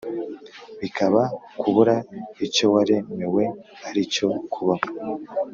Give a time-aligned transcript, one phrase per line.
[0.81, 1.21] bikaba
[1.59, 1.95] kubura
[2.45, 3.43] icyowaremewe:
[3.89, 4.87] ari cyo kubaho.